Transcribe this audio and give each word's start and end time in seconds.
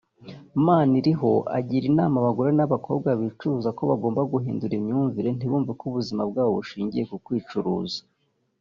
Maniriho 0.65 1.31
agira 1.57 1.83
inama 1.91 2.15
abagore 2.19 2.49
n’abakobwa 2.55 3.09
bicuruza 3.21 3.69
ko 3.77 3.81
bagomba 3.91 4.21
guhindura 4.31 4.73
imyumvire 4.79 5.29
ntibumve 5.33 5.71
ko 5.79 5.83
ubuzima 5.89 6.21
bwabo 6.29 6.51
bushingiye 6.59 7.03
ku 7.09 7.17
kwicuruza 7.25 7.99